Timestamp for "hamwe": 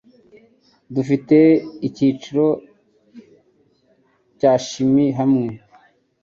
5.19-5.49